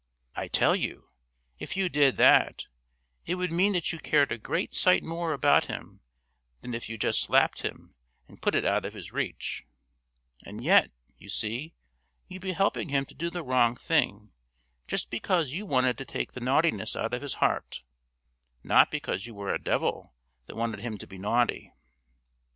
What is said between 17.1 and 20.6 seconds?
of his heart, not because you were a devil that